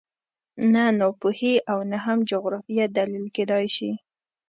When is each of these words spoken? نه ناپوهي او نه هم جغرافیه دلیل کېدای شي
نه 0.73 0.83
ناپوهي 0.99 1.53
او 1.71 1.79
نه 1.91 1.97
هم 2.05 2.19
جغرافیه 2.29 2.85
دلیل 2.97 3.25
کېدای 3.35 3.65
شي 3.75 3.91